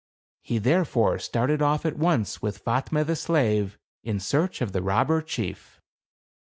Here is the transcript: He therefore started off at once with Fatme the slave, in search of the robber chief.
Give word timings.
He 0.41 0.57
therefore 0.57 1.19
started 1.19 1.61
off 1.61 1.85
at 1.85 1.95
once 1.95 2.41
with 2.41 2.63
Fatme 2.65 3.05
the 3.05 3.15
slave, 3.15 3.77
in 4.03 4.19
search 4.19 4.59
of 4.59 4.71
the 4.71 4.81
robber 4.81 5.21
chief. 5.21 5.79